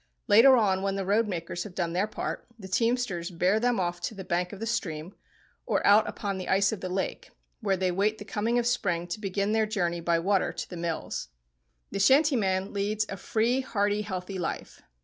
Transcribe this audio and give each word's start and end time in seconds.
Later 0.27 0.57
on, 0.57 0.81
when 0.81 0.95
the 0.95 1.05
road 1.05 1.27
makers 1.27 1.63
have 1.63 1.75
done 1.75 1.93
their 1.93 2.07
part, 2.07 2.47
the 2.57 2.67
teamsters 2.67 3.29
bear 3.29 3.59
them 3.59 3.79
off 3.79 4.01
to 4.01 4.15
the 4.15 4.23
bank 4.23 4.51
of 4.51 4.59
the 4.59 4.65
stream 4.65 5.13
or 5.67 5.85
out 5.85 6.09
upon 6.09 6.39
the 6.39 6.49
ice 6.49 6.71
of 6.71 6.81
the 6.81 6.89
lake, 6.89 7.29
where 7.59 7.77
they 7.77 7.91
wait 7.91 8.17
the 8.17 8.25
coming 8.25 8.57
of 8.57 8.65
spring 8.65 9.05
to 9.05 9.19
begin 9.19 9.51
their 9.51 9.67
journey 9.67 9.99
by 9.99 10.17
water 10.17 10.51
to 10.53 10.67
the 10.67 10.75
mills. 10.75 11.27
The 11.91 11.99
shantyman 11.99 12.73
leads 12.73 13.05
a 13.09 13.15
free, 13.15 13.61
hearty, 13.61 14.01
healthy 14.01 14.39
life. 14.39 14.81